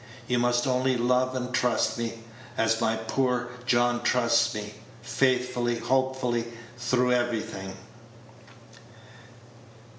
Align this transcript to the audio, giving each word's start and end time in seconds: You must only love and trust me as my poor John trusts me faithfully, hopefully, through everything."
You 0.27 0.39
must 0.39 0.65
only 0.65 0.97
love 0.97 1.35
and 1.35 1.53
trust 1.53 1.99
me 1.99 2.23
as 2.57 2.81
my 2.81 2.95
poor 2.95 3.49
John 3.67 4.01
trusts 4.01 4.51
me 4.55 4.73
faithfully, 5.03 5.77
hopefully, 5.77 6.45
through 6.75 7.11
everything." 7.13 7.75